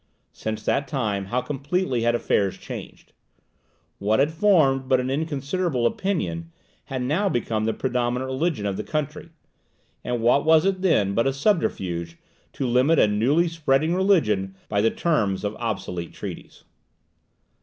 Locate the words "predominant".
7.75-8.27